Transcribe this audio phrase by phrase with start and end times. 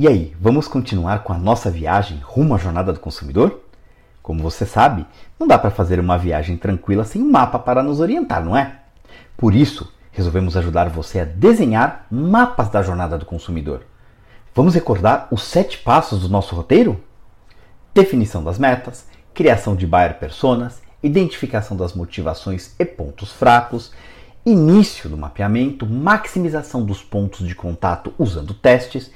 [0.00, 3.60] E aí, vamos continuar com a nossa viagem rumo à jornada do consumidor?
[4.22, 5.04] Como você sabe,
[5.38, 8.78] não dá para fazer uma viagem tranquila sem um mapa para nos orientar, não é?
[9.36, 13.82] Por isso, resolvemos ajudar você a desenhar mapas da jornada do consumidor.
[14.54, 16.98] Vamos recordar os sete passos do nosso roteiro?
[17.92, 23.92] Definição das metas, criação de buyer personas, identificação das motivações e pontos fracos,
[24.46, 29.10] início do mapeamento, maximização dos pontos de contato usando testes,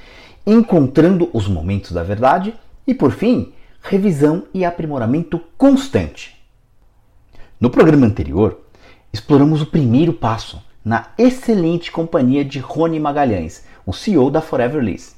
[0.47, 2.55] encontrando os momentos da verdade
[2.87, 6.35] e, por fim, revisão e aprimoramento constante.
[7.61, 8.61] No programa anterior,
[9.13, 15.15] exploramos o primeiro passo na excelente companhia de Rony Magalhães, o CEO da Forever Lease.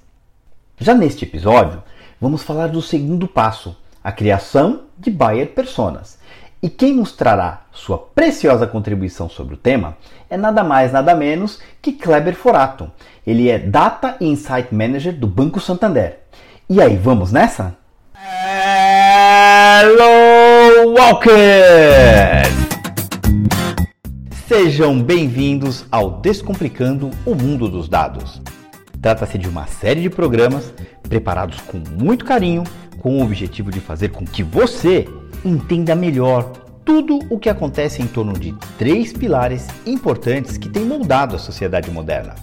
[0.78, 1.82] Já neste episódio,
[2.20, 6.18] vamos falar do segundo passo, a criação de buyer personas.
[6.62, 9.96] E quem mostrará sua preciosa contribuição sobre o tema
[10.30, 12.90] é nada mais nada menos que Kleber Forato.
[13.26, 16.20] Ele é Data e Insight Manager do Banco Santander.
[16.68, 17.76] E aí, vamos nessa?
[19.68, 21.36] Hello, Walkers!
[24.48, 28.40] Sejam bem-vindos ao Descomplicando o Mundo dos Dados.
[29.02, 32.64] Trata-se de uma série de programas preparados com muito carinho,
[32.98, 35.08] com o objetivo de fazer com que você
[35.44, 36.52] entenda melhor
[36.84, 41.90] tudo o que acontece em torno de três pilares importantes que têm moldado a sociedade
[41.90, 42.34] moderna.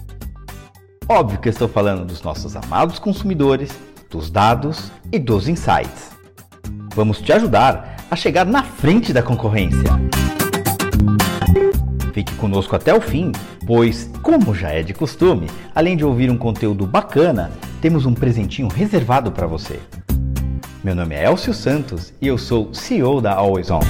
[1.08, 3.70] Óbvio que estou falando dos nossos amados consumidores,
[4.10, 6.10] dos dados e dos insights.
[6.94, 9.90] Vamos te ajudar a chegar na frente da concorrência.
[12.12, 13.32] Fique conosco até o fim,
[13.66, 18.68] pois, como já é de costume, além de ouvir um conteúdo bacana, temos um presentinho
[18.68, 19.80] reservado para você.
[20.84, 23.80] Meu nome é Elcio Santos e eu sou CEO da Always On.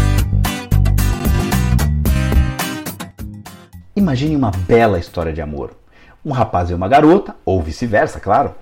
[3.96, 5.76] Imagine uma bela história de amor.
[6.24, 8.54] Um rapaz e uma garota, ou vice-versa, claro,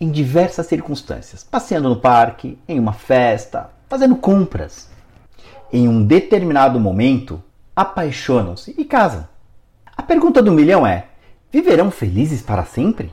[0.00, 4.88] em diversas circunstâncias, passeando no parque, em uma festa, fazendo compras.
[5.70, 7.44] Em um determinado momento,
[7.76, 9.28] apaixonam-se e casam.
[9.94, 11.08] A pergunta do milhão é:
[11.52, 13.12] viverão felizes para sempre?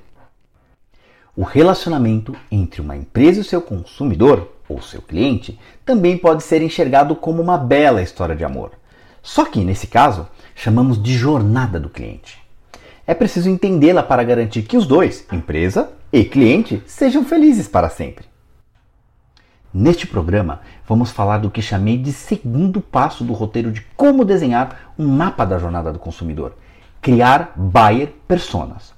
[1.35, 7.15] O relacionamento entre uma empresa e seu consumidor, ou seu cliente, também pode ser enxergado
[7.15, 8.73] como uma bela história de amor.
[9.19, 12.39] Só que, nesse caso, chamamos de jornada do cliente.
[13.07, 18.25] É preciso entendê-la para garantir que os dois, empresa e cliente, sejam felizes para sempre.
[19.73, 24.93] Neste programa, vamos falar do que chamei de segundo passo do roteiro de como desenhar
[24.99, 26.55] um mapa da jornada do consumidor:
[27.01, 28.92] criar buyer personas.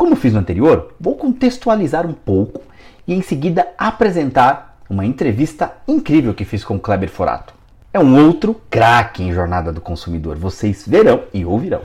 [0.00, 2.62] Como fiz no anterior, vou contextualizar um pouco
[3.06, 7.52] e em seguida apresentar uma entrevista incrível que fiz com Kleber Forato.
[7.92, 11.82] É um outro craque em jornada do consumidor, vocês verão e ouvirão.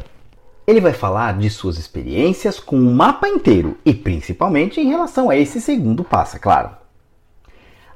[0.66, 5.36] Ele vai falar de suas experiências com o mapa inteiro e principalmente em relação a
[5.36, 6.70] esse segundo passo, é claro.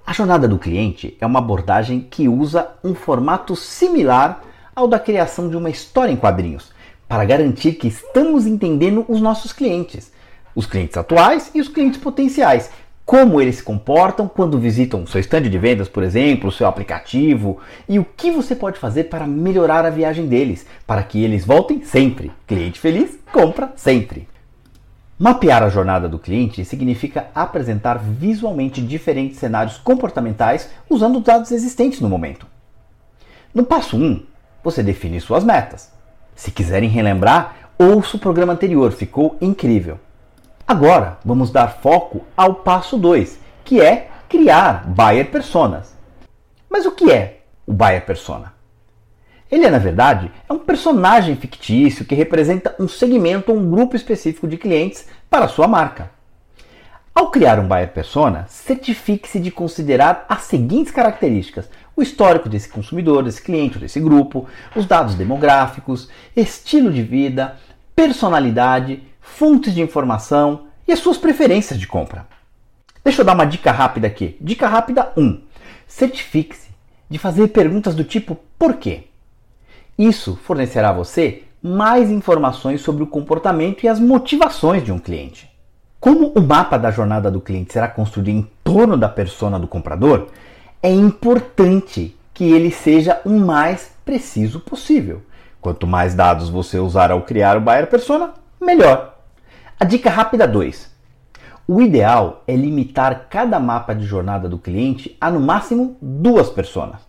[0.05, 4.41] A jornada do cliente é uma abordagem que usa um formato similar
[4.75, 6.73] ao da criação de uma história em quadrinhos,
[7.09, 10.13] para garantir que estamos entendendo os nossos clientes,
[10.53, 12.69] os clientes atuais e os clientes potenciais,
[13.03, 17.97] como eles se comportam quando visitam seu estande de vendas, por exemplo, seu aplicativo, e
[17.97, 22.31] o que você pode fazer para melhorar a viagem deles, para que eles voltem sempre.
[22.45, 24.29] Cliente feliz, compra sempre.
[25.17, 31.99] Mapear a jornada do cliente significa apresentar visualmente diferentes cenários comportamentais usando os dados existentes
[32.01, 32.45] no momento.
[33.51, 34.23] No passo 1,
[34.63, 35.98] você define suas metas.
[36.39, 39.99] Se quiserem relembrar, ouça o programa anterior, ficou incrível.
[40.65, 45.93] Agora, vamos dar foco ao passo 2, que é criar buyer personas.
[46.69, 48.53] Mas o que é o buyer persona?
[49.51, 53.97] Ele é, na verdade, é um personagem fictício que representa um segmento ou um grupo
[53.97, 56.09] específico de clientes para sua marca.
[57.13, 61.69] Ao criar um buyer persona, certifique-se de considerar as seguintes características:
[61.99, 67.57] o histórico desse consumidor, desse cliente, desse grupo, os dados demográficos, estilo de vida,
[67.93, 72.25] personalidade, fontes de informação e as suas preferências de compra.
[73.03, 74.37] Deixa eu dar uma dica rápida aqui.
[74.39, 75.41] Dica rápida 1.
[75.87, 76.69] Certifique-se
[77.09, 79.05] de fazer perguntas do tipo por quê?
[79.97, 85.49] Isso fornecerá a você mais informações sobre o comportamento e as motivações de um cliente.
[85.99, 90.29] Como o mapa da jornada do cliente será construído em torno da persona do comprador,
[90.81, 95.21] é importante que ele seja o mais preciso possível.
[95.59, 99.17] Quanto mais dados você usar ao criar o buyer persona, melhor.
[99.79, 100.89] A dica rápida 2.
[101.67, 107.01] O ideal é limitar cada mapa de jornada do cliente a no máximo duas personas.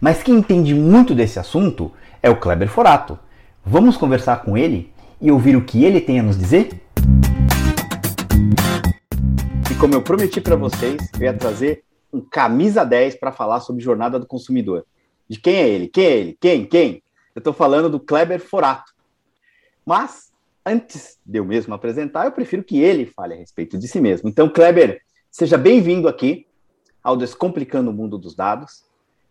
[0.00, 1.92] Mas quem entende muito desse assunto
[2.22, 3.18] é o Kleber Forato.
[3.64, 6.82] Vamos conversar com ele e ouvir o que ele tem a nos dizer?
[9.82, 11.82] como eu prometi para vocês, eu ia trazer
[12.12, 14.84] um camisa 10 para falar sobre jornada do consumidor.
[15.28, 15.88] De quem é ele?
[15.88, 16.38] Quem é ele?
[16.40, 16.66] Quem?
[16.66, 17.02] Quem?
[17.34, 18.92] Eu estou falando do Kleber Forato.
[19.84, 20.30] Mas,
[20.64, 24.28] antes de eu mesmo apresentar, eu prefiro que ele fale a respeito de si mesmo.
[24.28, 25.00] Então, Kleber,
[25.30, 26.46] seja bem-vindo aqui
[27.02, 28.84] ao Descomplicando o Mundo dos Dados.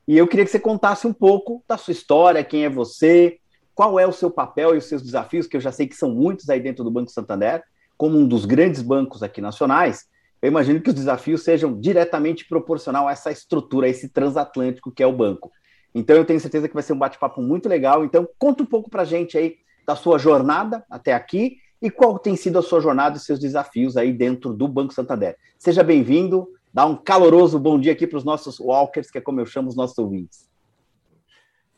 [0.07, 3.39] E eu queria que você contasse um pouco da sua história, quem é você,
[3.73, 6.09] qual é o seu papel e os seus desafios, que eu já sei que são
[6.09, 7.63] muitos aí dentro do Banco Santander,
[7.97, 10.07] como um dos grandes bancos aqui nacionais.
[10.41, 15.03] Eu imagino que os desafios sejam diretamente proporcional a essa estrutura, a esse transatlântico que
[15.03, 15.51] é o banco.
[15.93, 18.03] Então eu tenho certeza que vai ser um bate-papo muito legal.
[18.03, 22.17] Então conta um pouco para a gente aí da sua jornada até aqui e qual
[22.17, 25.35] tem sido a sua jornada e seus desafios aí dentro do Banco Santander.
[25.59, 29.39] Seja bem-vindo, dá um caloroso bom dia aqui para os nossos walkers, que é como
[29.39, 30.49] eu chamo os nossos ouvintes.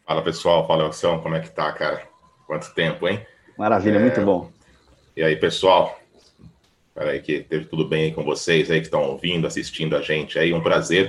[0.06, 2.07] Fala pessoal, fala Elson, como é que tá, cara?
[2.45, 3.25] Quanto tempo, hein?
[3.57, 4.00] Maravilha, é...
[4.00, 4.51] muito bom.
[5.16, 5.98] E aí, pessoal?
[6.94, 10.01] Espera aí que teve tudo bem aí com vocês aí que estão ouvindo, assistindo a
[10.01, 10.54] gente aí.
[10.54, 11.06] Um prazer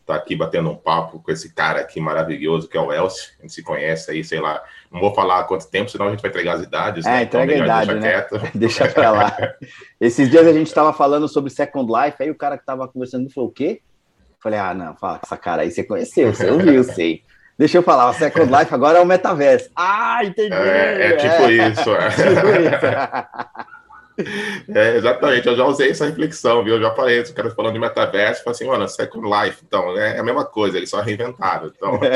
[0.00, 3.30] estar tá aqui batendo um papo com esse cara aqui maravilhoso que é o Elcio.
[3.38, 6.10] A gente se conhece aí, sei lá, não vou falar há quanto tempo, senão a
[6.10, 7.06] gente vai entregar as idades.
[7.06, 7.22] É, né?
[7.22, 8.50] Então, entrega então, a idade, deixa né?
[8.52, 9.36] deixa pra lá.
[10.00, 13.30] Esses dias a gente estava falando sobre Second Life, aí o cara que estava conversando
[13.30, 13.80] falou, o quê?
[14.40, 17.22] Falei, ah, não, fala, essa cara aí você conheceu, você ouviu, sei.
[17.56, 19.70] Deixa eu falar, o Second Life agora é o metaverso.
[19.76, 20.52] Ah, entendi!
[20.52, 21.68] É, é tipo é.
[21.68, 21.94] isso.
[21.94, 22.10] É.
[22.10, 23.77] tipo isso.
[24.74, 26.74] É, exatamente, eu já usei essa reflexão, viu?
[26.74, 30.18] Eu já falei, os caras falando de metaverso, falei assim, mano, Second Life, então, é
[30.18, 31.68] a mesma coisa, eles só reinventaram.
[31.74, 31.98] Então...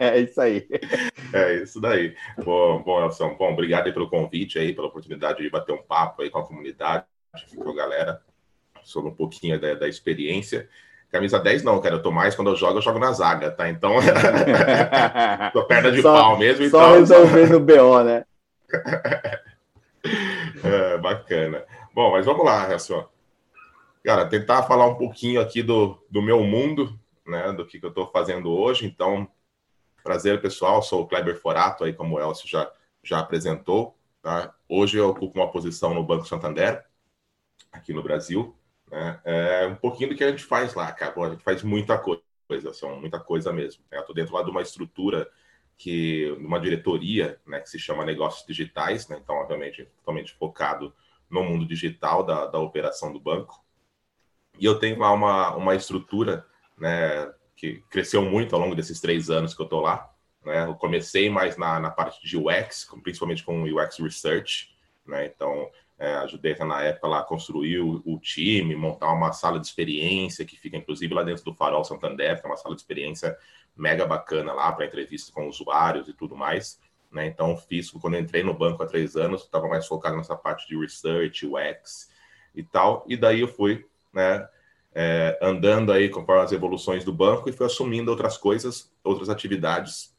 [0.00, 0.66] É, isso aí.
[1.32, 2.14] É isso daí.
[2.44, 6.22] Bom, bom, Nelson, bom, obrigado aí pelo convite aí, pela oportunidade de bater um papo
[6.22, 7.04] aí com a comunidade,
[7.56, 8.20] com a galera,
[8.82, 10.68] sobre um pouquinho da, da experiência.
[11.10, 13.68] Camisa 10 não, cara, eu tô mais, quando eu jogo, eu jogo na zaga, tá?
[13.68, 13.96] Então,
[15.52, 16.68] tô perna de só, pau mesmo.
[16.68, 17.00] Só então...
[17.00, 18.24] resolvendo o BO, né?
[20.64, 21.64] É, bacana.
[21.94, 23.08] Bom, mas vamos lá, Resson.
[24.04, 27.90] Cara, tentar falar um pouquinho aqui do, do meu mundo, né, do que, que eu
[27.90, 28.86] estou fazendo hoje.
[28.86, 29.28] Então,
[30.02, 30.82] prazer, pessoal.
[30.82, 32.70] Sou o Kleber Forato, aí como o Elcio já,
[33.02, 33.96] já apresentou.
[34.20, 34.54] Tá?
[34.68, 36.84] Hoje eu ocupo uma posição no Banco Santander,
[37.70, 38.56] aqui no Brasil.
[38.90, 39.20] Né?
[39.24, 41.12] É um pouquinho do que a gente faz lá, cara.
[41.12, 42.22] Bom, a gente faz muita coisa,
[42.72, 43.82] são muita coisa mesmo.
[43.90, 43.98] Né?
[43.98, 45.28] Eu estou dentro lá de uma estrutura
[45.82, 50.94] que uma diretoria, né, que se chama Negócios Digitais, né, então, obviamente, totalmente focado
[51.28, 53.60] no mundo digital da, da operação do banco.
[54.60, 56.46] E eu tenho lá uma, uma estrutura,
[56.78, 60.08] né, que cresceu muito ao longo desses três anos que eu estou lá.
[60.44, 64.72] Né, eu comecei mais na, na parte de UX, principalmente com UX Research,
[65.04, 65.68] né, então
[65.98, 70.44] é, ajudei na época lá a construir o, o, time, montar uma sala de experiência
[70.44, 73.36] que fica inclusive lá dentro do Farol Santander, que é uma sala de experiência
[73.76, 76.78] mega bacana lá para entrevistas com usuários e tudo mais.
[77.10, 77.26] Né?
[77.26, 80.78] Então, fiz, quando entrei no banco há três anos, estava mais focado nessa parte de
[80.78, 82.10] research, UX
[82.54, 83.04] e tal.
[83.06, 84.48] E daí eu fui né,
[84.94, 90.14] é, andando aí conforme as evoluções do banco e fui assumindo outras coisas, outras atividades.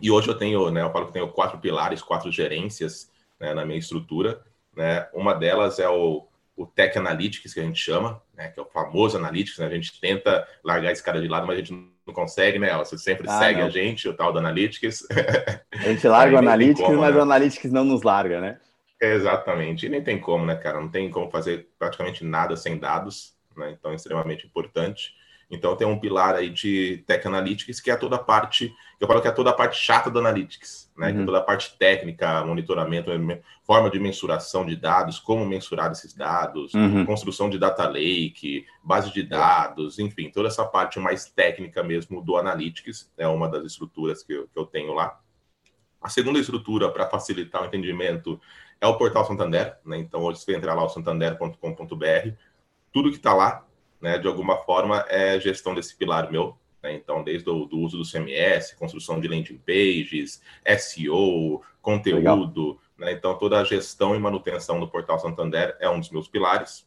[0.00, 3.64] E hoje eu tenho, né, eu falo que tenho quatro pilares, quatro gerências né, na
[3.64, 4.42] minha estrutura.
[4.74, 5.08] Né?
[5.12, 6.26] Uma delas é o
[6.56, 9.70] o Tech Analytics, que a gente chama, né, que é o famoso Analytics, né, a
[9.70, 12.76] gente tenta largar esse cara de lado, mas a gente não consegue, né?
[12.78, 13.66] Você sempre ah, segue não.
[13.66, 15.06] a gente, o tal do Analytics.
[15.72, 17.20] A gente larga o Analytics, como, mas né?
[17.20, 18.60] o Analytics não nos larga, né?
[19.00, 20.80] Exatamente, e nem tem como, né, cara?
[20.80, 23.74] Não tem como fazer praticamente nada sem dados, né?
[23.78, 25.14] Então é extremamente importante.
[25.50, 29.20] Então tem um pilar aí de Tech Analytics, que é toda a parte, eu falo
[29.20, 31.06] que é toda a parte chata do Analytics, né?
[31.06, 31.12] Uhum.
[31.12, 31.26] Que é uhum.
[31.26, 33.10] toda a parte técnica, monitoramento,
[33.64, 37.04] forma de mensuração de dados, como mensurar esses dados, uhum.
[37.04, 42.36] construção de data lake, base de dados, enfim, toda essa parte mais técnica mesmo do
[42.36, 45.18] Analytics, é uma das estruturas que eu, que eu tenho lá.
[46.00, 48.38] A segunda estrutura para facilitar o entendimento
[48.78, 49.96] é o portal Santander, né?
[49.96, 52.30] Então, hoje você entra lá, o santander.com.br,
[52.92, 53.64] tudo que está lá
[54.04, 56.58] né, de alguma forma, é gestão desse pilar meu.
[56.82, 56.92] Né?
[56.92, 60.42] Então, desde o do uso do CMS, construção de landing pages,
[60.78, 62.78] SEO, conteúdo.
[62.98, 63.12] Né?
[63.12, 66.86] Então, toda a gestão e manutenção do Portal Santander é um dos meus pilares.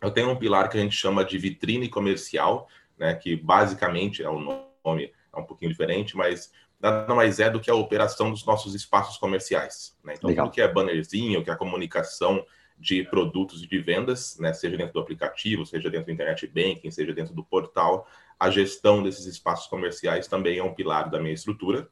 [0.00, 4.30] Eu tenho um pilar que a gente chama de vitrine comercial, né, que basicamente é
[4.30, 4.38] um
[4.84, 8.76] nome é um pouquinho diferente, mas nada mais é do que a operação dos nossos
[8.76, 9.96] espaços comerciais.
[10.04, 10.14] Né?
[10.16, 10.46] Então, Legal.
[10.46, 12.46] tudo que é bannerzinho, que é a comunicação
[12.78, 16.90] de produtos e de vendas, né, seja dentro do aplicativo, seja dentro do internet banking,
[16.90, 18.06] seja dentro do portal,
[18.38, 21.88] a gestão desses espaços comerciais também é um pilar da minha estrutura.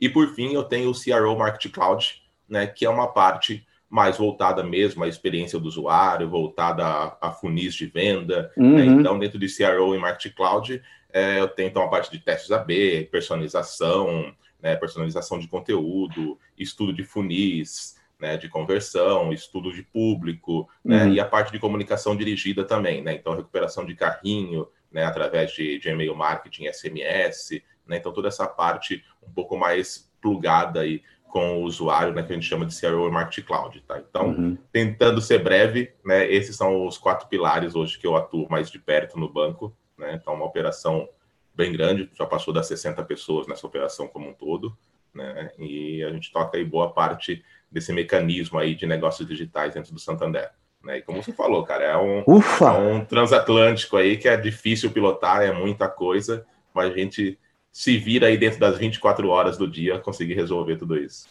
[0.00, 4.18] E por fim, eu tenho o CRO Marketing Cloud, né, que é uma parte mais
[4.18, 8.52] voltada mesmo à experiência do usuário, voltada a, a funis de venda.
[8.56, 8.64] Né?
[8.64, 8.76] Uhum.
[8.76, 8.84] Né?
[8.86, 12.52] Então, dentro de CRO e Marketing Cloud, é, eu tenho então a parte de testes
[12.52, 20.68] AB, personalização, né, personalização de conteúdo, estudo de funis, né, de conversão, estudo de público,
[20.84, 21.12] né, uhum.
[21.12, 25.78] e a parte de comunicação dirigida também, né, então recuperação de carrinho, né, através de,
[25.78, 31.58] de e-mail marketing, SMS, né, então toda essa parte um pouco mais plugada aí com
[31.58, 33.98] o usuário, né, que a gente chama de CRO Marketing Cloud, tá?
[33.98, 34.58] Então, uhum.
[34.72, 38.78] tentando ser breve, né, esses são os quatro pilares hoje que eu atuo mais de
[38.78, 40.14] perto no banco, né?
[40.14, 41.06] Então, uma operação
[41.54, 44.76] bem grande, já passou das 60 pessoas nessa operação como um todo,
[45.14, 45.50] né?
[45.58, 50.00] E a gente toca aí boa parte desse mecanismo aí de negócios digitais dentro do
[50.00, 50.50] Santander.
[50.82, 50.98] Né?
[50.98, 55.42] E como você falou, cara, é um, é um transatlântico aí que é difícil pilotar,
[55.42, 57.38] é muita coisa, mas a gente
[57.72, 61.28] se vira aí dentro das 24 horas do dia conseguir resolver tudo isso.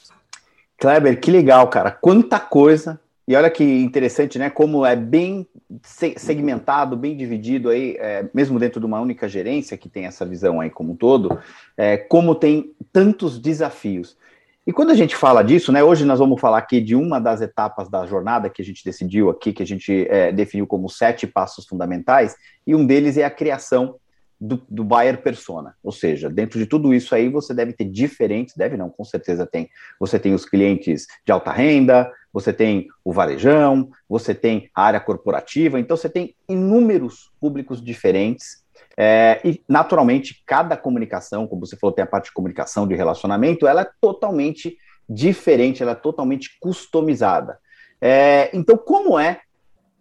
[0.78, 1.92] Kleber, que legal, cara.
[1.92, 3.00] Quanta coisa.
[3.28, 4.50] E olha que interessante, né?
[4.50, 5.46] Como é bem
[5.84, 10.62] segmentado, bem dividido aí, é, mesmo dentro de uma única gerência que tem essa visão
[10.62, 11.38] aí como um todo,
[11.76, 14.16] é, como tem tantos desafios.
[14.68, 17.40] E quando a gente fala disso, né, hoje nós vamos falar aqui de uma das
[17.40, 21.26] etapas da jornada que a gente decidiu aqui, que a gente é, definiu como sete
[21.26, 22.36] passos fundamentais,
[22.68, 23.96] e um deles é a criação
[24.38, 25.74] do, do buyer persona.
[25.82, 29.46] Ou seja, dentro de tudo isso aí, você deve ter diferentes, deve não, com certeza
[29.46, 29.70] tem.
[30.02, 35.00] Você tem os clientes de alta renda, você tem o varejão, você tem a área
[35.00, 38.66] corporativa, então você tem inúmeros públicos diferentes
[38.98, 43.68] é, e, naturalmente, cada comunicação, como você falou, tem a parte de comunicação, de relacionamento,
[43.68, 44.76] ela é totalmente
[45.08, 47.60] diferente, ela é totalmente customizada.
[48.02, 49.42] É, então, como é,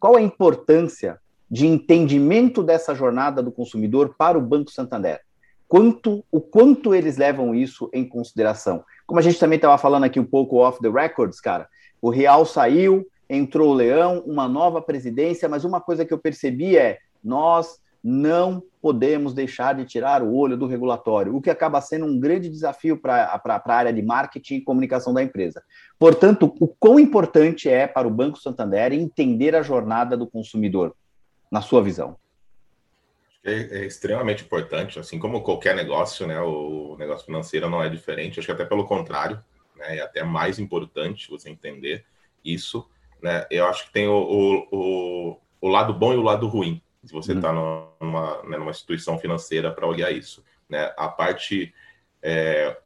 [0.00, 5.20] qual a importância de entendimento dessa jornada do consumidor para o Banco Santander?
[5.68, 8.82] Quanto, o quanto eles levam isso em consideração?
[9.06, 11.68] Como a gente também estava falando aqui um pouco off the records, cara,
[12.00, 16.78] o Real saiu, entrou o Leão, uma nova presidência, mas uma coisa que eu percebi
[16.78, 22.06] é nós não podemos deixar de tirar o olho do regulatório, o que acaba sendo
[22.06, 25.60] um grande desafio para a área de marketing e comunicação da empresa.
[25.98, 30.94] Portanto, o quão importante é para o Banco Santander entender a jornada do consumidor,
[31.50, 32.16] na sua visão?
[33.42, 36.40] É, é, extremamente importante, assim como qualquer negócio, né?
[36.40, 39.42] O negócio financeiro não é diferente, acho que até pelo contrário,
[39.74, 39.96] né?
[39.96, 42.04] É até mais importante você entender
[42.44, 42.88] isso,
[43.20, 43.44] né?
[43.50, 47.12] Eu acho que tem o, o, o, o lado bom e o lado ruim se
[47.12, 47.88] você está uhum.
[48.00, 50.44] numa, né, numa instituição financeira para olhar isso.
[50.68, 50.92] Né?
[50.96, 51.72] A parte
[52.22, 52.76] é,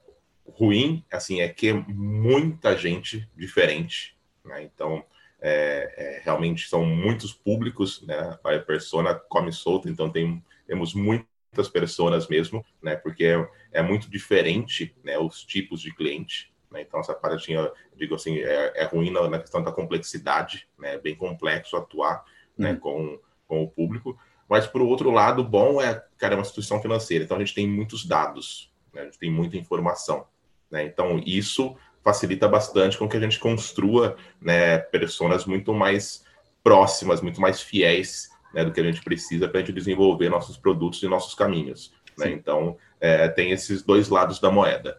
[0.50, 4.62] ruim, assim, é que é muita gente diferente, né?
[4.62, 5.04] Então,
[5.40, 8.38] é, é, realmente são muitos públicos, né?
[8.44, 12.96] A persona come solta, então tem, temos muitas pessoas mesmo, né?
[12.96, 15.18] Porque é, é, muito diferente, né?
[15.18, 16.82] Os tipos de cliente, né?
[16.82, 20.94] Então, essa parte, eu digo assim, é, é ruim na, na, questão da complexidade, né?
[20.94, 22.24] É bem complexo atuar,
[22.56, 22.72] né?
[22.72, 22.80] Uhum.
[22.80, 23.20] Com
[23.50, 24.16] com o público.
[24.48, 27.66] Mas, por outro lado, bom é, cara, é uma instituição financeira, então a gente tem
[27.66, 29.02] muitos dados, né?
[29.02, 30.24] a gente tem muita informação.
[30.70, 30.84] Né?
[30.84, 36.24] Então, isso facilita bastante com que a gente construa né, pessoas muito mais
[36.62, 40.56] próximas, muito mais fiéis né, do que a gente precisa para a gente desenvolver nossos
[40.56, 41.92] produtos e nossos caminhos.
[42.16, 42.30] Né?
[42.30, 44.98] Então, é, tem esses dois lados da moeda.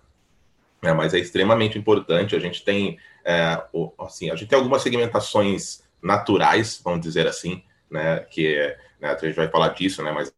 [0.81, 2.35] É, mas é extremamente importante.
[2.35, 3.61] A gente tem, é,
[3.99, 8.19] assim, a gente tem algumas segmentações naturais, vamos dizer assim, né?
[8.29, 10.11] Que é, né, a gente vai falar disso, né?
[10.11, 10.33] Mas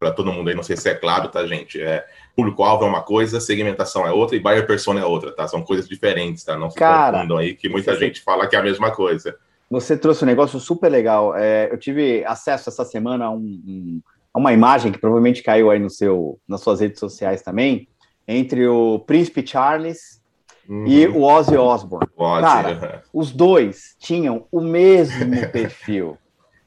[0.00, 1.80] para todo mundo aí, não sei se é claro, tá, gente?
[1.80, 5.46] É, público-alvo é uma coisa, segmentação é outra e buyer persona é outra, tá?
[5.46, 6.56] São coisas diferentes, tá?
[6.56, 9.36] Não se Cara, confundam aí, que muita gente fala que é a mesma coisa.
[9.70, 11.36] Você trouxe um negócio super legal.
[11.36, 14.00] É, eu tive acesso essa semana a, um, um,
[14.32, 17.86] a, uma imagem que provavelmente caiu aí no seu, nas suas redes sociais também,
[18.26, 20.22] entre o Príncipe Charles
[20.66, 20.86] uhum.
[20.86, 22.08] e o Ozzy Osbourne.
[22.40, 26.16] Cara, os dois tinham o mesmo perfil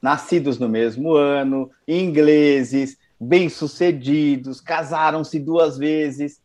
[0.03, 6.41] nascidos no mesmo ano, ingleses, bem-sucedidos, casaram-se duas vezes.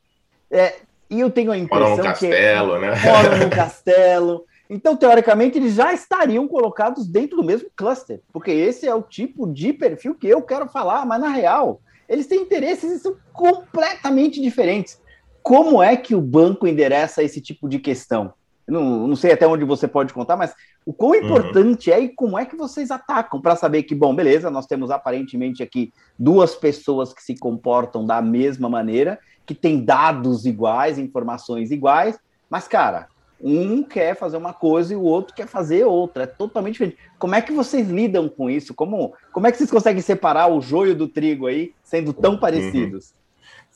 [0.48, 0.76] É,
[1.10, 2.94] e eu tenho a impressão moram no castelo, que né?
[3.04, 4.44] moram no castelo.
[4.70, 9.52] Então, teoricamente, eles já estariam colocados dentro do mesmo cluster, porque esse é o tipo
[9.52, 14.40] de perfil que eu quero falar, mas na real, eles têm interesses e são completamente
[14.40, 15.00] diferentes.
[15.42, 18.34] Como é que o banco endereça esse tipo de questão?
[18.68, 21.24] Não, não sei até onde você pode contar, mas o quão uhum.
[21.24, 21.96] importante uhum.
[21.96, 25.62] é e como é que vocês atacam para saber que, bom, beleza, nós temos aparentemente
[25.62, 32.18] aqui duas pessoas que se comportam da mesma maneira, que têm dados iguais, informações iguais,
[32.50, 33.08] mas, cara,
[33.40, 36.98] um quer fazer uma coisa e o outro quer fazer outra, é totalmente diferente.
[37.18, 38.74] Como é que vocês lidam com isso?
[38.74, 42.40] Como, como é que vocês conseguem separar o joio do trigo aí, sendo tão uhum.
[42.40, 43.14] parecidos?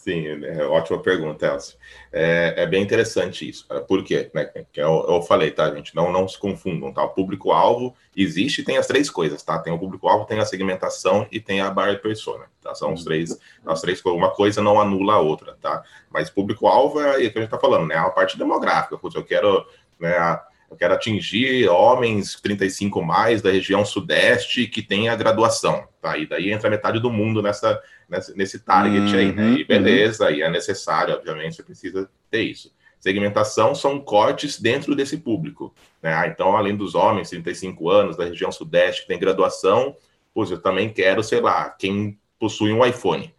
[0.02, 0.12] Uhum.
[0.12, 1.78] Sim, é ótima pergunta, Elcio.
[2.12, 3.66] É, é, bem interessante isso.
[3.86, 4.28] Por quê?
[4.34, 4.46] Né?
[4.72, 5.94] Que eu, eu, falei, tá, gente?
[5.94, 7.04] Não, não se confundam, tá?
[7.04, 9.60] O público-alvo existe tem as três coisas, tá?
[9.60, 12.74] Tem o público-alvo, tem a segmentação e tem a buyer persona, tá?
[12.74, 14.18] São os três, as três coisas.
[14.18, 15.84] Uma coisa não anula a outra, tá?
[16.10, 17.94] Mas público-alvo é o que a gente tá falando, né?
[17.94, 18.98] A parte demográfica.
[18.98, 19.64] Putz, eu quero,
[20.00, 20.40] né?
[20.72, 26.16] eu quero atingir homens 35 mais da região sudeste que tem a graduação, tá?
[26.16, 27.78] E daí entra metade do mundo nessa,
[28.08, 29.50] nessa nesse target uhum, aí, né?
[29.50, 29.66] E uhum.
[29.66, 30.34] beleza, uhum.
[30.34, 32.72] e é necessário, obviamente, você precisa ter isso.
[33.00, 36.14] Segmentação são cortes dentro desse público, né?
[36.14, 39.96] Ah, então, além dos homens 35 anos da região sudeste que tem graduação,
[40.32, 43.34] pois eu também quero, sei lá, quem possui um iPhone.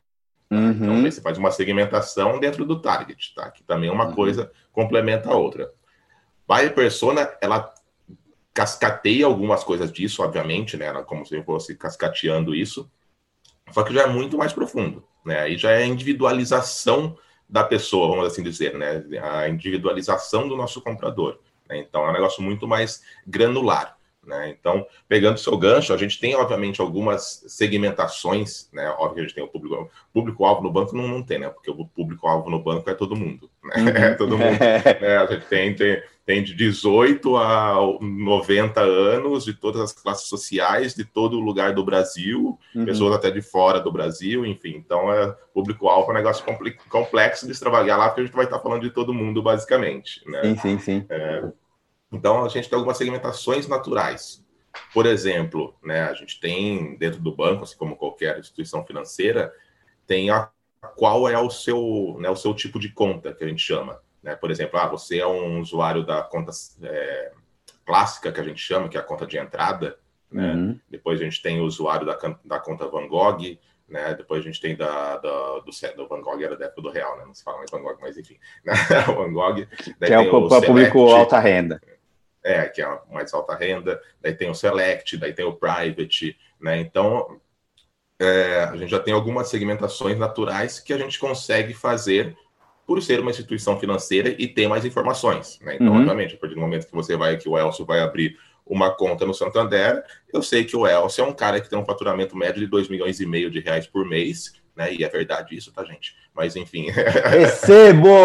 [0.49, 0.55] Tá?
[0.55, 0.71] Uhum.
[0.71, 3.49] Então, você faz uma segmentação dentro do target, tá?
[3.49, 4.13] Que também é uma uhum.
[4.13, 5.71] coisa complementa a outra.
[6.47, 7.73] Buyer Persona, ela
[8.53, 10.85] cascateia algumas coisas disso, obviamente, né?
[10.85, 12.89] Ela, como se fosse cascateando isso,
[13.71, 15.41] só que já é muito mais profundo, né?
[15.41, 17.17] Aí já é a individualização
[17.47, 19.03] da pessoa, vamos assim dizer, né?
[19.21, 21.39] A individualização do nosso comprador.
[21.69, 21.79] Né?
[21.79, 23.97] Então é um negócio muito mais granular.
[24.25, 24.55] Né?
[24.57, 28.89] Então, pegando o seu gancho, a gente tem, obviamente, algumas segmentações, né?
[28.91, 31.49] Óbvio que a gente tem o público, público-alvo no banco, não, não tem, né?
[31.49, 33.75] Porque o público-alvo no banco é todo mundo, né?
[33.75, 33.87] Uhum.
[34.03, 34.59] É todo mundo.
[34.59, 35.17] né?
[35.17, 40.95] A gente tem, tem, tem de 18 a 90 anos, de todas as classes sociais,
[40.95, 42.85] de todo lugar do Brasil, uhum.
[42.85, 44.75] pessoas até de fora do Brasil, enfim.
[44.77, 46.45] Então, é público-alvo é um negócio
[46.89, 50.21] complexo de se trabalhar lá, porque a gente vai estar falando de todo mundo, basicamente.
[50.25, 50.41] Né?
[50.43, 51.05] Sim, sim, sim.
[51.09, 51.43] É,
[52.11, 54.41] então, a gente tem algumas segmentações naturais.
[54.93, 59.53] Por exemplo, né, a gente tem dentro do banco, assim como qualquer instituição financeira,
[60.07, 60.49] tem a
[60.95, 63.99] qual é o seu, né, o seu tipo de conta, que a gente chama.
[64.23, 64.35] Né?
[64.35, 66.51] Por exemplo, ah, você é um usuário da conta
[66.81, 67.31] é,
[67.85, 69.97] clássica, que a gente chama, que é a conta de entrada.
[70.31, 70.53] Né?
[70.53, 70.79] Uhum.
[70.89, 74.15] Depois a gente tem o usuário da, da conta Van Gogh, né?
[74.15, 77.17] Depois a gente tem da, da do, do Van Gogh, era da época do Real,
[77.17, 77.25] né?
[77.25, 78.37] Não se fala mais Van Gogh, mas enfim.
[78.63, 78.73] Né?
[79.09, 79.67] o Van Gogh.
[79.99, 81.79] que é o, o público alta renda.
[82.43, 86.77] É, que é mais alta renda, daí tem o Select, daí tem o Private, né?
[86.79, 87.39] Então,
[88.19, 92.35] é, a gente já tem algumas segmentações naturais que a gente consegue fazer
[92.85, 95.75] por ser uma instituição financeira e ter mais informações, né?
[95.75, 95.99] Então, uhum.
[95.99, 99.25] obviamente, a partir do momento que você vai, que o Elcio vai abrir uma conta
[99.25, 102.61] no Santander, eu sei que o Elcio é um cara que tem um faturamento médio
[102.61, 104.93] de 2 milhões e meio de reais por mês, né?
[104.93, 106.15] E é verdade isso, tá, gente?
[106.33, 106.89] Mas, enfim...
[106.89, 108.09] Recebo!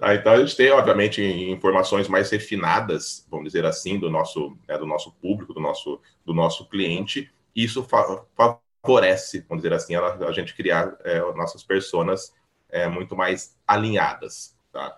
[0.00, 4.78] ah, então a gente tem, obviamente, informações mais refinadas, vamos dizer assim, do nosso, né,
[4.78, 7.30] do nosso público, do nosso, do nosso cliente.
[7.54, 8.24] E isso fa
[8.86, 12.32] favorece, vamos dizer assim, a, a gente criar é, nossas personas
[12.70, 14.56] é, muito mais alinhadas.
[14.72, 14.96] Tá?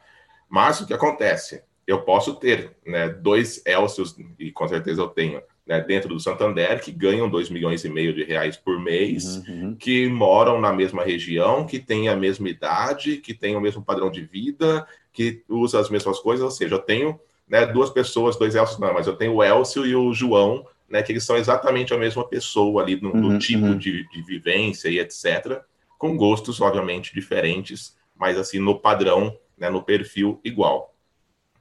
[0.48, 1.62] Mas o que acontece?
[1.87, 6.81] Eu posso ter né, dois Elcios, e com certeza eu tenho, né, dentro do Santander,
[6.83, 9.74] que ganham 2 milhões e meio de reais por mês, uhum.
[9.74, 14.11] que moram na mesma região, que têm a mesma idade, que têm o mesmo padrão
[14.11, 18.55] de vida, que usa as mesmas coisas, ou seja, eu tenho né, duas pessoas, dois
[18.55, 21.92] Elcios, não, mas eu tenho o Elcio e o João, né, que eles são exatamente
[21.92, 23.79] a mesma pessoa ali no, uhum, tipo uhum.
[23.79, 25.61] de, de vivência e etc.,
[25.98, 30.94] com gostos, obviamente, diferentes, mas assim, no padrão, né, no perfil igual.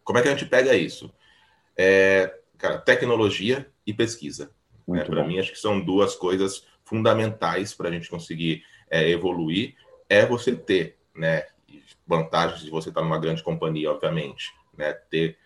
[0.03, 1.11] Como é que a gente pega isso?
[1.75, 4.51] É, cara, tecnologia e pesquisa.
[4.87, 5.03] Né?
[5.03, 9.75] Para mim, acho que são duas coisas fundamentais para a gente conseguir é, evoluir.
[10.07, 11.45] É você ter né,
[12.05, 15.37] vantagens de você estar numa grande companhia, obviamente, né, ter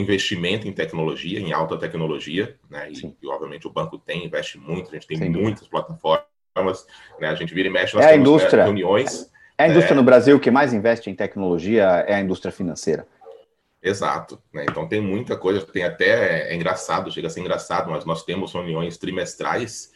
[0.00, 4.90] investimento em tecnologia, em alta tecnologia, né, e, e, obviamente o banco tem, investe muito,
[4.90, 5.70] a gente tem Sem muitas dúvida.
[5.70, 6.86] plataformas,
[7.20, 9.30] né, a gente vira e mexe, nós é temos a indústria, reuniões.
[9.56, 13.06] É a indústria é, no Brasil que mais investe em tecnologia, é a indústria financeira.
[13.82, 14.40] Exato.
[14.52, 14.66] Né?
[14.68, 18.52] Então tem muita coisa, tem até, é engraçado, chega a ser engraçado, mas nós temos
[18.52, 19.92] reuniões trimestrais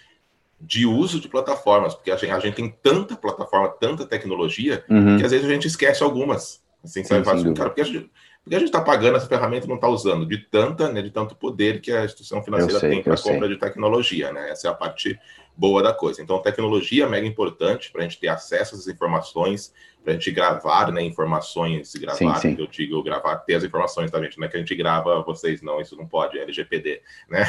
[0.61, 5.19] de uso de plataformas, porque a gente, a gente tem tanta plataforma, tanta tecnologia, uhum.
[5.19, 6.63] que às vezes a gente esquece algumas.
[6.83, 8.11] Assim, sim, sabe, sim, cara, porque a gente
[8.45, 11.11] porque a gente está pagando essa ferramenta e não está usando, de tanta, né, de
[11.11, 14.51] tanto poder que a instituição financeira sei, tem para a compra de tecnologia, né?
[14.51, 15.19] Essa é a parte
[15.57, 16.21] boa da coisa.
[16.21, 20.31] Então, tecnologia é mega importante para a gente ter acesso às informações, para a gente
[20.31, 22.57] gravar né, informações, gravar, sim, sim.
[22.59, 25.63] eu digo gravar, ter as informações da gente, não é que a gente grava vocês,
[25.63, 27.45] não, isso não pode, é LGPD, né?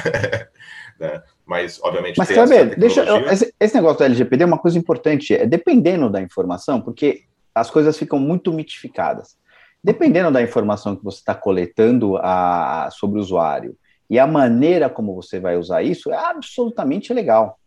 [0.97, 1.21] né?
[1.45, 5.45] Mas, obviamente, Mas, sabe, deixa, esse, esse negócio do LGPD é uma coisa importante, é
[5.45, 9.35] dependendo da informação, porque as coisas ficam muito mitificadas.
[9.85, 13.77] Dependendo da informação que você está coletando a, sobre o usuário
[14.09, 17.59] e a maneira como você vai usar isso, é absolutamente legal.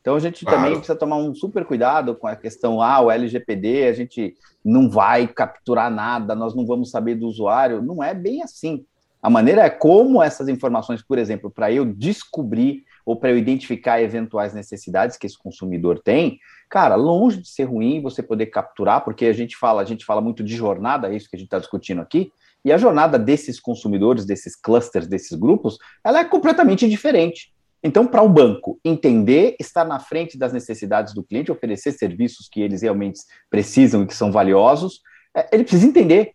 [0.00, 0.60] Então a gente claro.
[0.60, 4.88] também precisa tomar um super cuidado com a questão, ah, o LGPD, a gente não
[4.88, 7.82] vai capturar nada, nós não vamos saber do usuário.
[7.82, 8.86] Não é bem assim.
[9.20, 14.00] A maneira é como essas informações, por exemplo, para eu descobrir ou para eu identificar
[14.00, 16.38] eventuais necessidades que esse consumidor tem,
[16.70, 20.20] cara, longe de ser ruim você poder capturar, porque a gente fala, a gente fala
[20.20, 22.32] muito de jornada, é isso que a gente está discutindo aqui,
[22.64, 27.52] e a jornada desses consumidores, desses clusters, desses grupos, ela é completamente diferente.
[27.82, 32.62] Então, para o banco entender, estar na frente das necessidades do cliente, oferecer serviços que
[32.62, 35.02] eles realmente precisam e que são valiosos,
[35.36, 36.32] é, ele precisa entender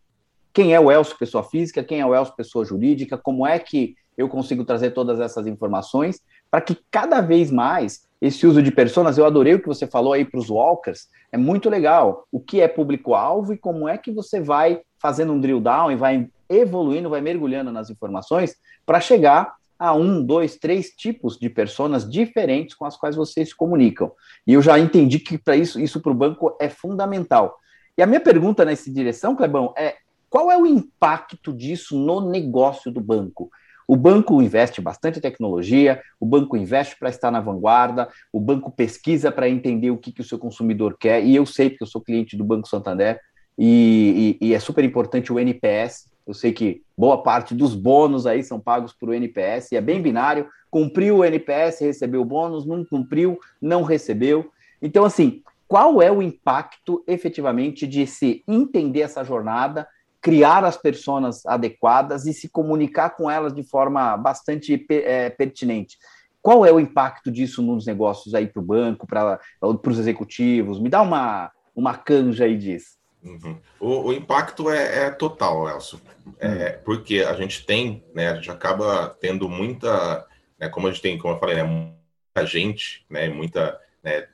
[0.53, 3.95] quem é o Elcio, pessoa física, quem é o Elcio, pessoa jurídica, como é que
[4.15, 9.18] eu consigo trazer todas essas informações para que cada vez mais esse uso de personas,
[9.18, 12.26] eu adorei o que você falou aí para os walkers, é muito legal.
[12.32, 15.96] O que é público-alvo e como é que você vai fazendo um drill down e
[15.96, 22.10] vai evoluindo, vai mergulhando nas informações para chegar a um, dois, três tipos de personas
[22.10, 24.12] diferentes com as quais vocês se comunicam.
[24.46, 27.58] E eu já entendi que para isso, isso para o banco é fundamental.
[27.98, 29.96] E a minha pergunta nessa direção, Clebão, é
[30.30, 33.50] qual é o impacto disso no negócio do banco?
[33.89, 39.32] O banco investe bastante tecnologia, o banco investe para estar na vanguarda, o banco pesquisa
[39.32, 41.99] para entender o que, que o seu consumidor quer, e eu sei, porque eu sou
[41.99, 43.19] cliente do Banco Santander,
[43.58, 46.08] e, e, e é super importante o NPS.
[46.28, 49.82] Eu sei que boa parte dos bônus aí são pagos por o NPS, e é
[49.82, 50.47] bem binário.
[50.69, 54.52] Cumpriu o NPS, recebeu o bônus, não cumpriu, não recebeu.
[54.80, 59.88] Então, assim, qual é o impacto efetivamente de se entender essa jornada
[60.21, 65.97] criar as pessoas adequadas e se comunicar com elas de forma bastante é, pertinente.
[66.41, 70.79] Qual é o impacto disso nos negócios aí para o banco, para os executivos?
[70.79, 72.97] Me dá uma, uma canja aí disso.
[73.23, 73.58] Uhum.
[73.79, 75.99] O, o, impacto é, é total, Elcio.
[76.39, 76.82] É, hum.
[76.86, 80.25] porque a gente tem, né, a gente acaba tendo muita,
[80.58, 84.27] né, como a gente tem, como eu falei, né, muita gente, né, muita né,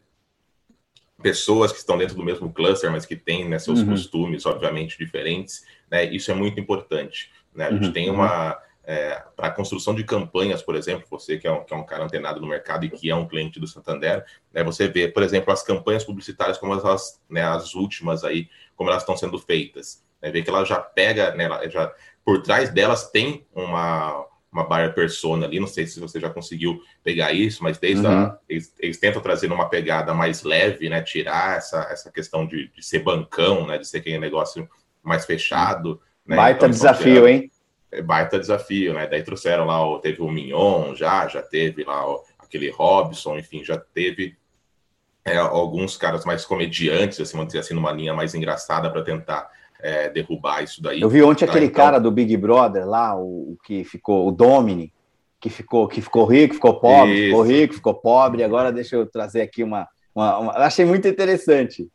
[1.22, 3.92] pessoas que estão dentro do mesmo cluster, mas que têm né, seus uhum.
[3.92, 5.66] costumes, obviamente, diferentes.
[5.90, 7.32] Né, isso é muito importante.
[7.54, 7.68] Né?
[7.68, 7.94] A gente uhum.
[7.94, 8.60] tem uma.
[8.88, 11.84] É, para a construção de campanhas, por exemplo, você que é, um, que é, um,
[11.84, 14.24] cara antenado no mercado e que é um cliente do Santander,
[14.54, 18.92] né, você vê, por exemplo, as campanhas publicitárias como elas, né, as últimas aí, como
[18.92, 20.04] elas estão sendo feitas.
[20.22, 21.92] Né, vê que ela já pega, né, ela já,
[22.24, 24.24] por trás delas tem uma,
[24.56, 28.14] uma buyer persona ali, não sei se você já conseguiu pegar isso, mas desde uhum.
[28.14, 32.70] a, eles, eles, tentam trazer uma pegada mais leve, né, tirar essa, essa questão de,
[32.70, 34.68] de ser bancão, né, de ser aquele negócio
[35.04, 36.02] mais fechado.
[36.26, 37.52] Né, baita então, desafio, hein?
[37.92, 42.24] É baita desafio, né, daí trouxeram lá, teve o Mignon já, já teve lá o,
[42.40, 44.38] aquele Robson, enfim, já teve
[45.26, 49.52] é, alguns caras mais comediantes, assim, vamos dizer assim, numa linha mais engraçada para tentar
[49.80, 51.02] é, derrubar isso daí.
[51.02, 51.52] Eu vi ontem tá?
[51.52, 51.84] aquele então...
[51.84, 54.92] cara do Big Brother lá, o, o, que ficou, o Domini,
[55.40, 57.26] que ficou, que ficou rico, ficou pobre, isso.
[57.26, 58.44] ficou rico, ficou pobre.
[58.44, 59.88] Agora deixa eu trazer aqui uma.
[60.14, 60.52] uma, uma...
[60.54, 61.88] achei muito interessante.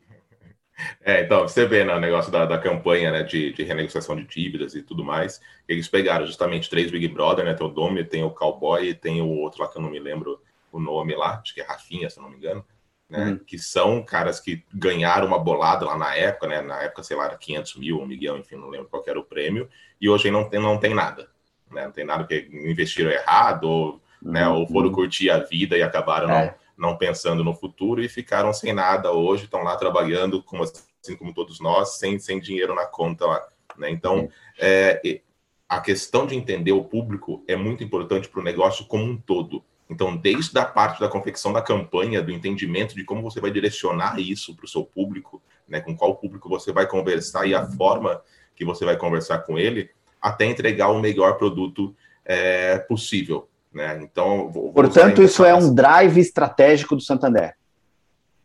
[1.05, 4.25] É, então, você vê né, o negócio da, da campanha né, de, de, renegociação de
[4.25, 5.39] dívidas e tudo mais.
[5.69, 7.53] Eles pegaram justamente três Big Brother, né?
[7.53, 9.99] Tem o Domi, tem o Cowboy e tem o outro lá que eu não me
[9.99, 10.41] lembro
[10.73, 12.65] o nome lá, acho que é Rafinha, se eu não me engano
[13.11, 13.25] né?
[13.25, 13.39] Uhum.
[13.39, 16.63] Que são caras que ganharam uma bolada lá na época, né?
[16.63, 19.25] Na época, sei lá, era 500 mil, um Miguel, enfim, não lembro qual era o
[19.25, 19.69] prêmio.
[20.01, 21.29] E hoje não tem, não tem nada,
[21.71, 21.85] né?
[21.85, 24.31] Não tem nada que investiram errado ou, uhum.
[24.31, 24.49] né?
[24.49, 26.57] ou foram curtir a vida e acabaram é.
[26.77, 31.17] não, não pensando no futuro e ficaram sem nada hoje, estão lá trabalhando, como, assim
[31.19, 33.45] como todos nós, sem, sem dinheiro na conta lá,
[33.77, 33.91] né?
[33.91, 34.29] Então, uhum.
[34.57, 35.21] é,
[35.69, 39.65] a questão de entender o público é muito importante para o negócio como um todo.
[39.91, 44.21] Então, desde a parte da confecção da campanha, do entendimento de como você vai direcionar
[44.21, 48.23] isso para o seu público, né, com qual público você vai conversar e a forma
[48.55, 49.91] que você vai conversar com ele,
[50.23, 53.49] até entregar o melhor produto é, possível.
[53.73, 53.99] Né?
[54.03, 57.55] Então, vou, portanto, isso é um drive estratégico do Santander.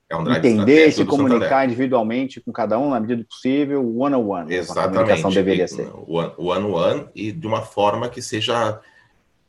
[0.09, 1.65] É um drive Entender, se comunicar Santander.
[1.65, 4.53] individualmente com cada um na medida do possível, one on one.
[4.53, 4.87] Exatamente.
[4.87, 5.91] A comunicação deveria ser.
[6.07, 6.33] One
[6.65, 8.79] on one e de uma forma que seja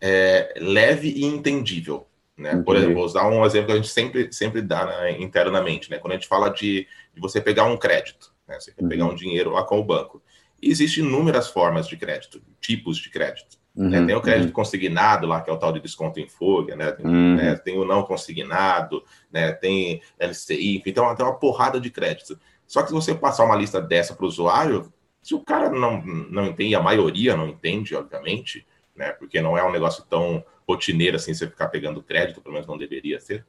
[0.00, 2.06] é, leve e entendível.
[2.36, 2.62] Né?
[2.64, 5.90] Por exemplo, vou usar um exemplo que a gente sempre, sempre dá né, internamente.
[5.90, 5.98] Né?
[5.98, 8.60] Quando a gente fala de, de você pegar um crédito, né?
[8.60, 8.88] você quer uhum.
[8.88, 10.22] pegar um dinheiro lá com o banco.
[10.60, 13.56] Existem inúmeras formas de crédito, tipos de crédito.
[13.74, 14.06] Uhum, né?
[14.06, 14.54] Tem o crédito uhum.
[14.54, 16.92] consignado lá, que é o tal de desconto em folha, né?
[16.92, 17.36] Tem, uhum.
[17.36, 17.54] né?
[17.56, 19.52] tem o não consignado, né?
[19.52, 22.38] tem LCI, enfim, tem uma, tem uma porrada de crédito.
[22.66, 26.02] Só que se você passar uma lista dessa para o usuário, se o cara não,
[26.02, 29.12] não entende, a maioria não entende, obviamente, né?
[29.12, 32.78] Porque não é um negócio tão rotineiro assim, você ficar pegando crédito, pelo menos não
[32.78, 33.44] deveria ser.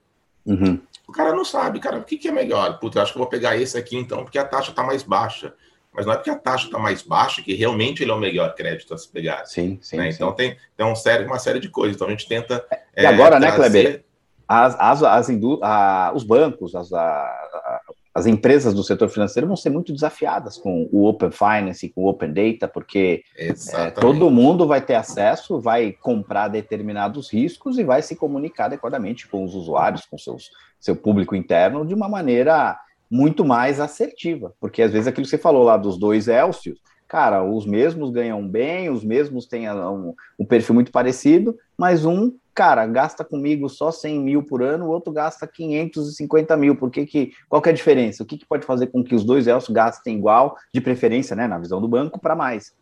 [0.46, 0.80] Uhum.
[1.08, 2.80] O cara não sabe, cara, o que, que é melhor?
[2.80, 5.04] Puta, eu acho que eu vou pegar esse aqui então, porque a taxa está mais
[5.04, 5.54] baixa.
[5.94, 8.54] Mas não é porque a taxa está mais baixa que realmente ele é o melhor
[8.54, 9.46] crédito a se pegar.
[9.46, 9.98] Sim, sim.
[9.98, 10.10] Né?
[10.10, 11.96] Então tem, tem um série, uma série de coisas.
[11.96, 12.64] Então a gente tenta.
[12.96, 13.78] E é, agora, né, trazer...
[13.78, 14.06] né, Kleber?
[14.48, 15.60] As, as, as indú...
[15.64, 17.82] a, os bancos, as, a,
[18.18, 22.08] as empresas do setor financeiro vão ser muito desafiadas com o Open Finance, com o
[22.08, 28.02] Open Data, porque é, todo mundo vai ter acesso, vai comprar determinados riscos e vai
[28.02, 30.50] se comunicar adequadamente com os usuários, com seus,
[30.80, 32.76] seu público interno, de uma maneira
[33.08, 37.44] muito mais assertiva, porque às vezes aquilo que você falou lá dos dois Elcios, cara,
[37.44, 42.88] os mesmos ganham bem, os mesmos têm um, um perfil muito parecido, mas um, cara,
[42.88, 46.76] gasta comigo só 100 mil por ano, o outro gasta 550 mil.
[46.76, 48.24] Por que que, qual que é a diferença?
[48.24, 51.46] O que, que pode fazer com que os dois Elcio gastem igual, de preferência, né,
[51.46, 52.74] na visão do banco, para mais?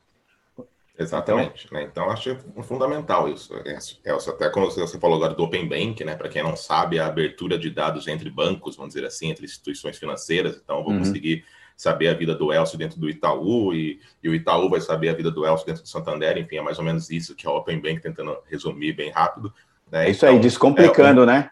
[0.98, 1.66] Exatamente.
[1.66, 1.90] Então, né?
[1.92, 3.54] então acho fundamental isso.
[3.66, 6.16] Elcio, até como você falou agora do Open Bank, né?
[6.16, 9.98] Para quem não sabe, a abertura de dados entre bancos, vamos dizer assim, entre instituições
[9.98, 10.56] financeiras.
[10.56, 11.00] Então, eu vou uhum.
[11.00, 11.44] conseguir
[11.76, 15.14] saber a vida do Elcio dentro do Itaú e, e, o Itaú vai saber a
[15.14, 16.38] vida do Elcio dentro do Santander.
[16.38, 19.54] Enfim, é mais ou menos isso que o Open Bank, tentando resumir bem rápido.
[19.92, 20.08] Né?
[20.08, 21.50] É isso então, aí, descomplicando, é, um, né?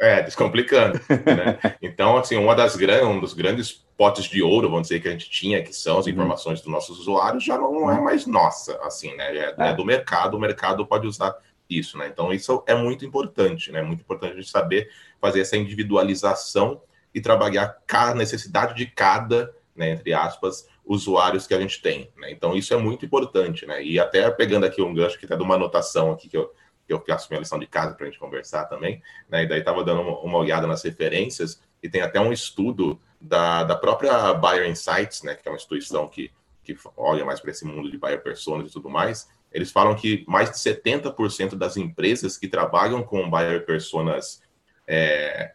[0.00, 1.00] É, descomplicando.
[1.08, 1.58] né?
[1.82, 5.10] Então, assim, uma das grandes, um dos grandes potes de ouro, vamos dizer, que a
[5.10, 6.12] gente tinha, que são as uhum.
[6.12, 9.36] informações dos nossos usuários, já não é mais nossa, assim, né?
[9.36, 9.68] É, é.
[9.70, 11.36] é do mercado, o mercado pode usar
[11.68, 12.08] isso, né?
[12.10, 13.82] Então, isso é muito importante, né?
[13.82, 14.88] Muito importante a gente saber
[15.20, 16.80] fazer essa individualização
[17.14, 22.10] e trabalhar a necessidade de cada né, entre aspas, usuários que a gente tem.
[22.16, 22.32] Né?
[22.32, 23.64] Então, isso é muito importante.
[23.64, 23.82] Né?
[23.84, 26.52] E até pegando aqui um gancho que está de uma anotação aqui que eu,
[26.84, 29.44] que eu faço minha lição de casa para a gente conversar também, né?
[29.44, 33.62] e daí estava dando uma, uma, olhada nas referências, e tem até um estudo da,
[33.62, 35.36] da própria Buyer Insights, né?
[35.36, 36.32] que é uma instituição que,
[36.64, 40.24] que olha mais para esse mundo de buyer personas e tudo mais, eles falam que
[40.26, 44.42] mais de 70% das empresas que trabalham com buyer personas
[44.86, 45.54] é,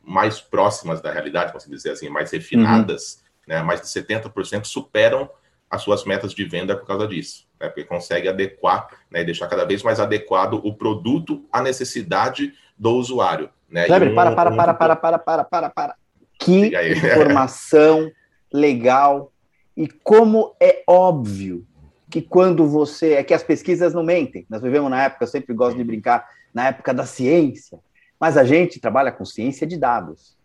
[0.00, 5.28] mais próximas da realidade, posso dizer assim, mais refinadas, uhum né, mais de 70% superam
[5.70, 9.48] as suas metas de venda por causa disso, né, porque consegue adequar né, e deixar
[9.48, 13.48] cada vez mais adequado o produto à necessidade do usuário.
[13.68, 13.86] Né?
[13.86, 14.56] Kleber, um, para, para, um...
[14.56, 15.94] para, para, para, para, para, para.
[16.38, 18.12] Que informação
[18.52, 19.32] legal
[19.76, 21.66] e como é óbvio
[22.10, 23.14] que quando você.
[23.14, 24.46] É que as pesquisas não mentem.
[24.48, 27.78] Nós vivemos na época, eu sempre gosto de brincar, na época da ciência,
[28.18, 30.37] mas a gente trabalha com ciência de dados.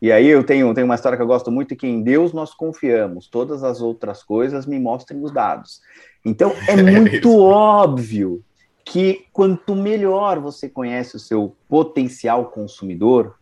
[0.00, 2.54] E aí eu tenho, tenho uma história que eu gosto muito, que em Deus nós
[2.54, 5.80] confiamos, todas as outras coisas me mostrem os dados.
[6.24, 8.42] Então é muito óbvio
[8.84, 13.36] que quanto melhor você conhece o seu potencial consumidor,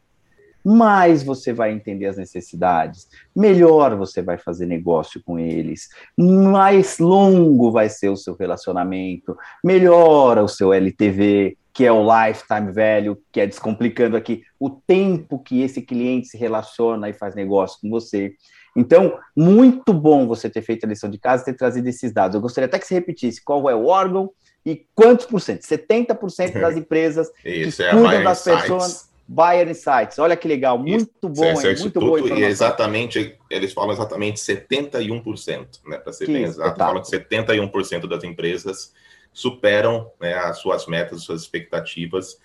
[0.64, 7.70] mais você vai entender as necessidades, melhor você vai fazer negócio com eles, mais longo
[7.70, 13.40] vai ser o seu relacionamento, melhora o seu LTV, que é o lifetime value, que
[13.40, 18.32] é descomplicando aqui o tempo que esse cliente se relaciona e faz negócio com você.
[18.76, 22.34] Então, muito bom você ter feito a lição de casa e ter trazido esses dados.
[22.34, 24.28] Eu gostaria até que você repetisse qual é o órgão
[24.66, 25.60] e quantos por cento?
[25.60, 28.62] 70% das empresas Isso, que é cuidam das Insights.
[28.62, 29.08] pessoas.
[29.28, 32.18] Buyer Insights, olha que legal, muito bom, é, é muito bom.
[32.18, 35.98] E exatamente, eles falam exatamente 71%, né?
[35.98, 38.92] Para ser que bem exato, falam que 71% das empresas
[39.38, 42.40] superam né, as suas metas, as suas expectativas,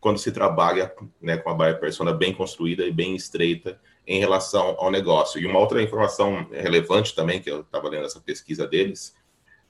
[0.00, 4.74] quando se trabalha né, com a buyer persona bem construída e bem estreita em relação
[4.78, 5.40] ao negócio.
[5.40, 9.14] E uma outra informação relevante também, que eu estava lendo essa pesquisa deles,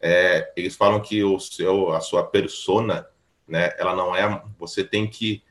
[0.01, 3.07] é, eles falam que o seu, a sua persona,
[3.47, 5.43] né, ela não é, você tem que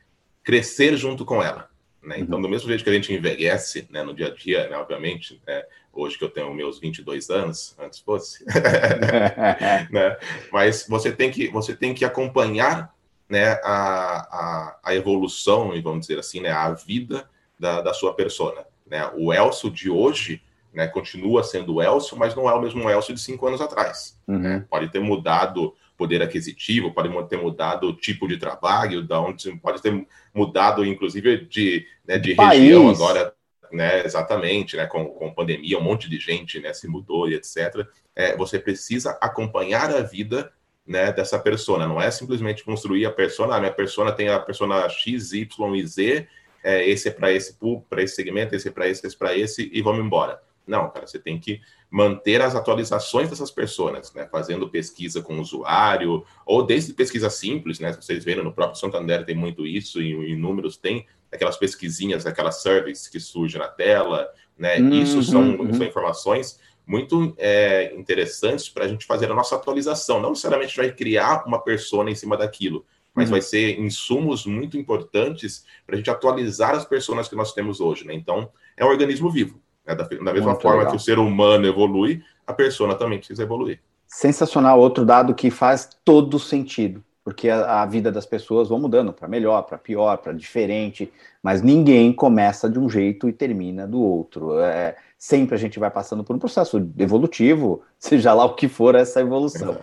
[0.42, 1.70] crescer junto com ela.
[2.02, 2.16] Né?
[2.18, 2.42] Então, uhum.
[2.42, 5.62] do mesmo jeito que a gente envelhece né, no dia a dia, né, obviamente, né,
[5.92, 8.44] hoje que eu tenho meus 22 anos, antes fosse,
[9.90, 10.16] né?
[10.52, 12.94] mas você tem que, você tem que acompanhar
[13.28, 17.28] né, a, a, a, evolução, e vamos dizer assim, né, a vida
[17.58, 18.64] da, da sua persona.
[18.86, 19.10] Né?
[19.16, 23.14] O Elcio de hoje né, continua sendo o Elcio, mas não é o mesmo Elcio
[23.14, 24.18] de cinco anos atrás.
[24.28, 24.38] Uhum.
[24.38, 24.66] Né?
[24.68, 29.80] Pode ter mudado poder aquisitivo, pode ter mudado o tipo de trabalho, da onde pode
[29.80, 33.32] ter mudado, inclusive, de, né, de região agora,
[33.72, 37.86] né, exatamente, né, com, com pandemia, um monte de gente né, se mudou e etc.
[38.14, 40.52] É, você precisa acompanhar a vida
[40.86, 44.88] né, dessa persona, não é simplesmente construir a persona, a minha persona tem a persona
[44.88, 46.28] X, Y e Z,
[46.62, 47.56] é, esse é para esse
[47.88, 50.40] para esse segmento, esse é para esse, esse é para esse, e vamos embora.
[50.66, 54.28] Não, cara, você tem que manter as atualizações dessas pessoas, né?
[54.30, 57.92] Fazendo pesquisa com o usuário, ou desde pesquisa simples, né?
[57.92, 62.62] Vocês viram no próprio Santander tem muito isso, e em números tem aquelas pesquisinhas, aquelas
[62.62, 64.78] surveys que surgem na tela, né?
[64.78, 65.72] Uhum, isso são, uhum.
[65.72, 70.20] são informações muito é, interessantes para a gente fazer a nossa atualização.
[70.20, 73.32] Não necessariamente vai criar uma persona em cima daquilo, mas uhum.
[73.32, 78.06] vai ser insumos muito importantes para a gente atualizar as pessoas que nós temos hoje,
[78.06, 78.14] né?
[78.14, 79.60] Então, é um organismo vivo.
[79.86, 79.94] Né?
[79.94, 80.92] Da, da, mesma Muito forma legal.
[80.92, 83.80] que o ser humano evolui, a persona também precisa evoluir.
[84.06, 84.78] Sensacional.
[84.78, 89.28] Outro dado que faz todo sentido, porque a, a vida das pessoas vão mudando para
[89.28, 94.58] melhor, para pior, para diferente, mas ninguém começa de um jeito e termina do outro.
[94.58, 98.94] É, sempre a gente vai passando por um processo evolutivo, seja lá o que for
[98.94, 99.74] essa evolução.
[99.74, 99.78] É.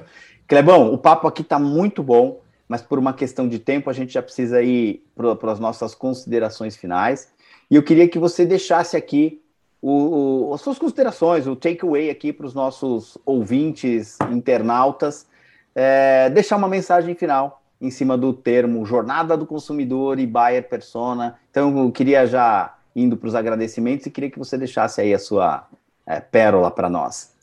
[0.47, 4.13] Clebão, o papo aqui está muito bom, mas por uma questão de tempo a gente
[4.13, 7.30] já precisa ir para as nossas considerações finais.
[7.69, 9.41] E eu queria que você deixasse aqui
[9.82, 15.28] o, o, as suas considerações, o takeaway aqui para os nossos ouvintes, internautas,
[15.75, 21.39] é, deixar uma mensagem final em cima do termo jornada do consumidor e buyer persona.
[21.49, 25.19] Então, eu queria já indo para os agradecimentos e queria que você deixasse aí a
[25.19, 25.67] sua
[26.05, 27.34] é, pérola para nós.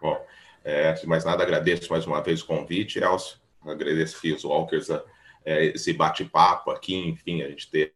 [0.00, 0.20] Bom,
[0.64, 3.38] é, antes de mais nada, agradeço mais uma vez o convite, Elcio.
[3.64, 4.88] Agradeço aqui os Walkers,
[5.44, 7.94] é, esse bate-papo aqui, enfim, a gente ter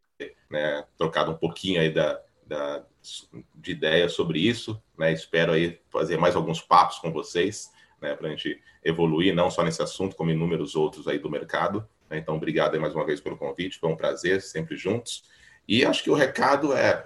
[0.49, 2.83] né, trocado um pouquinho aí da, da,
[3.55, 4.81] de ideias sobre isso.
[4.97, 5.11] Né?
[5.11, 9.63] Espero aí fazer mais alguns papos com vocês, né, para a gente evoluir, não só
[9.63, 11.87] nesse assunto, como inúmeros outros aí do mercado.
[12.09, 12.17] Né?
[12.17, 15.23] Então, obrigado aí mais uma vez pelo convite, foi um prazer, sempre juntos.
[15.67, 17.05] E acho que o recado é,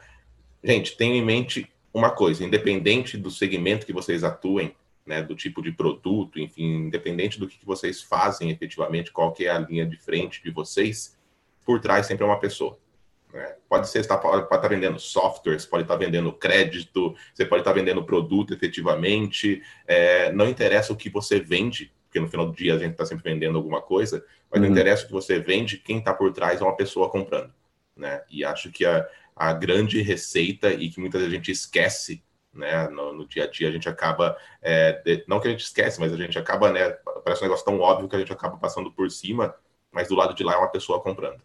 [0.64, 4.76] gente, tenham em mente uma coisa, independente do segmento que vocês atuem,
[5.06, 9.50] né, do tipo de produto, enfim, independente do que vocês fazem efetivamente, qual que é
[9.50, 11.18] a linha de frente de vocês,
[11.66, 12.78] por trás sempre é uma pessoa.
[13.34, 13.56] Né?
[13.70, 17.62] Pode ser, tá, pode estar tá vendendo softwares, pode estar tá vendendo crédito, você pode
[17.62, 19.62] estar tá vendendo produto efetivamente.
[19.88, 23.06] É, não interessa o que você vende, porque no final do dia a gente está
[23.06, 24.68] sempre vendendo alguma coisa, mas uhum.
[24.68, 27.54] não interessa o que você vende, quem está por trás é uma pessoa comprando.
[27.96, 28.22] Né?
[28.30, 32.88] E acho que a, a grande receita e que muita gente esquece né?
[32.90, 36.00] No, no, dia a dia a gente acaba, é, de, não que a gente esquece,
[36.00, 36.90] mas a gente acaba, né?
[37.24, 39.56] Parece um negócio tão óbvio que a gente acaba passando por cima,
[39.92, 41.42] mas do lado de lá é uma pessoa comprando.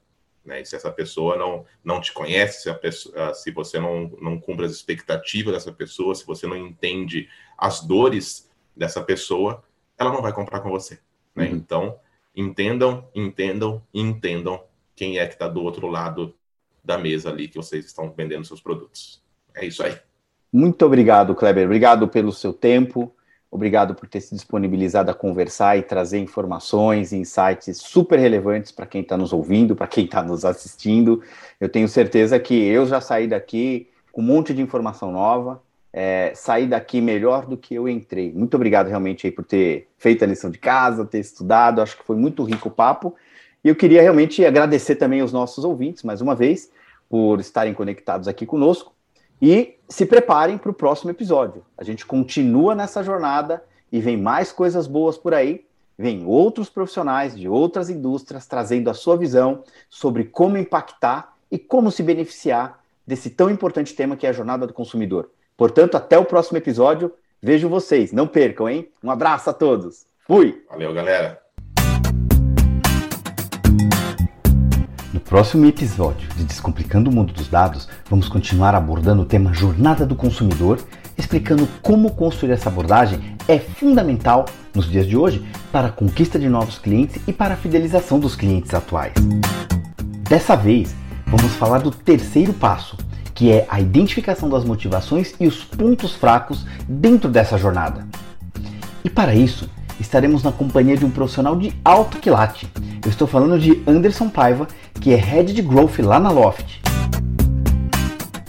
[0.46, 0.60] Né?
[0.60, 4.64] E se essa pessoa não, não te conhece, se, pessoa, se você não, não cumpre
[4.64, 7.28] as expectativas dessa pessoa, se você não entende
[7.58, 9.62] as dores dessa pessoa,
[9.98, 11.00] ela não vai comprar com você.
[11.34, 11.46] Né?
[11.46, 11.56] Uhum.
[11.56, 11.98] Então,
[12.34, 14.62] entendam, entendam entendam
[14.94, 16.34] quem é que está do outro lado
[16.84, 19.22] da mesa ali que vocês estão vendendo seus produtos.
[19.54, 19.98] É isso aí.
[20.52, 21.64] Muito obrigado, Kleber.
[21.64, 23.14] Obrigado pelo seu tempo.
[23.50, 28.86] Obrigado por ter se disponibilizado a conversar e trazer informações e insights super relevantes para
[28.86, 31.22] quem está nos ouvindo, para quem está nos assistindo.
[31.60, 36.32] Eu tenho certeza que eu já saí daqui com um monte de informação nova, é,
[36.34, 38.32] saí daqui melhor do que eu entrei.
[38.32, 41.80] Muito obrigado realmente aí por ter feito a lição de casa, ter estudado.
[41.80, 43.14] Acho que foi muito rico o papo.
[43.62, 46.70] E eu queria realmente agradecer também aos nossos ouvintes, mais uma vez,
[47.08, 48.95] por estarem conectados aqui conosco.
[49.40, 51.64] E se preparem para o próximo episódio.
[51.76, 55.64] A gente continua nessa jornada e vem mais coisas boas por aí.
[55.98, 61.90] Vem outros profissionais de outras indústrias trazendo a sua visão sobre como impactar e como
[61.90, 65.30] se beneficiar desse tão importante tema que é a jornada do consumidor.
[65.56, 67.12] Portanto, até o próximo episódio.
[67.40, 68.12] Vejo vocês.
[68.12, 68.88] Não percam, hein?
[69.02, 70.06] Um abraço a todos.
[70.26, 70.64] Fui!
[70.68, 71.45] Valeu, galera!
[75.26, 80.14] Próximo episódio de Descomplicando o Mundo dos Dados, vamos continuar abordando o tema Jornada do
[80.14, 80.78] Consumidor,
[81.18, 86.48] explicando como construir essa abordagem é fundamental nos dias de hoje para a conquista de
[86.48, 89.14] novos clientes e para a fidelização dos clientes atuais.
[90.28, 90.94] Dessa vez,
[91.26, 92.96] vamos falar do terceiro passo,
[93.34, 98.06] que é a identificação das motivações e os pontos fracos dentro dessa jornada.
[99.04, 102.70] E para isso, estaremos na companhia de um profissional de alto quilate.
[103.06, 104.66] Eu estou falando de Anderson Paiva,
[105.00, 106.82] que é Head de Growth lá na Loft.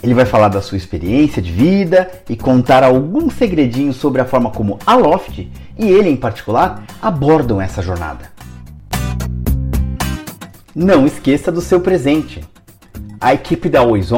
[0.02, 4.50] Ele vai falar da sua experiência de vida e contar alguns segredinhos sobre a forma
[4.50, 8.32] como a Loft e ele em particular abordam essa jornada.
[10.74, 12.42] Não esqueça do seu presente.
[13.20, 14.08] A equipe da Always